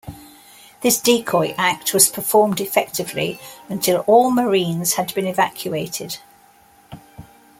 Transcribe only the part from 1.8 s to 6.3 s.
was performed effectively until all Marines had been evacuated.